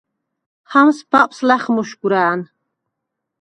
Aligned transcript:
ჰამს 0.75 0.99
ბაპს 1.11 1.39
ლა̈ხმუშგუ̂რა̄̈ნ. 1.47 2.41